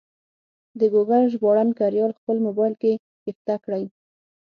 [0.79, 2.91] د ګوګل ژباړن کریال خپل مبایل کې
[3.23, 3.83] کښته کړئ.